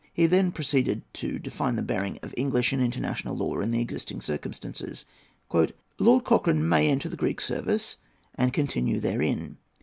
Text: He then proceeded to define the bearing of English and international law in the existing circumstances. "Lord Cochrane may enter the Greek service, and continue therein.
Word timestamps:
He 0.11 0.25
then 0.25 0.51
proceeded 0.51 1.03
to 1.13 1.37
define 1.37 1.75
the 1.75 1.83
bearing 1.83 2.17
of 2.23 2.33
English 2.35 2.73
and 2.73 2.81
international 2.81 3.37
law 3.37 3.59
in 3.59 3.69
the 3.69 3.79
existing 3.81 4.19
circumstances. 4.21 5.05
"Lord 5.53 6.23
Cochrane 6.23 6.67
may 6.67 6.87
enter 6.89 7.07
the 7.07 7.15
Greek 7.15 7.39
service, 7.39 7.97
and 8.33 8.51
continue 8.51 8.99
therein. 8.99 9.57